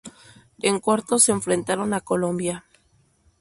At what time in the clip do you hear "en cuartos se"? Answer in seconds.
0.63-1.31